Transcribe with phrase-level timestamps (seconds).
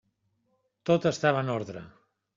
[0.91, 1.85] Tot estava en ordre.